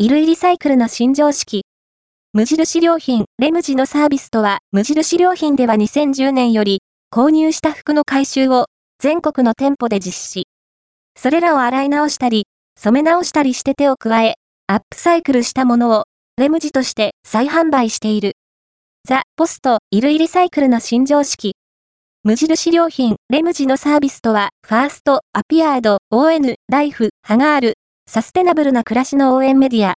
[0.00, 1.64] 衣類リサイクルの新常識。
[2.32, 6.82] 無印良品、レムジのサービスとは、無印良品では2010年より、
[7.12, 8.66] 購入した服の回収を
[9.00, 10.46] 全国の店舗で実施。
[11.16, 12.46] それらを洗い直したり、
[12.78, 14.36] 染め直したりして手を加え、
[14.68, 16.04] アップサイクルしたものを、
[16.36, 18.34] レムジとして再販売している。
[19.04, 21.56] ザ・ポスト、衣類リサイクルの新常識。
[22.22, 27.74] 無印良品、レムジのサービスとは、ファースト、アピアード、ON、ライフ、ハガール、
[28.08, 29.86] サステナブルな暮らしの応援メディア、